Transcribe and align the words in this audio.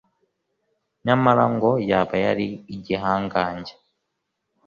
Nyamara 1.05 1.43
ngo 1.53 1.71
yaba 1.89 2.15
yari 2.25 2.47
igihangange 2.75 3.73